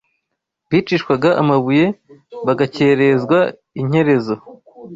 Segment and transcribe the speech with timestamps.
[0.69, 1.85] bicishwaga amabuye
[2.45, 3.37] bagakerezwa
[3.81, 4.35] inkerezo